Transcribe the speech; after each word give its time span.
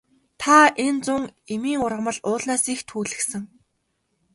Та 0.41 0.57
энэ 0.85 1.01
зун 1.05 1.23
эмийн 1.53 1.81
ургамал 1.85 2.17
уулнаас 2.29 2.63
их 2.73 2.79
түүлгэсэн. 2.89 3.43